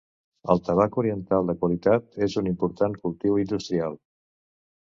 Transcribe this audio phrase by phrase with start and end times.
[0.53, 3.99] El tabac oriental de qualitat és un important cultiu industrial.